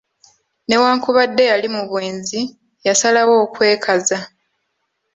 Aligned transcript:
Newankubadde 0.67 1.43
yali 1.51 1.67
mu 1.75 1.81
bwenzi, 1.89 2.39
yasalawo 2.87 3.33
okwekaza. 3.45 4.17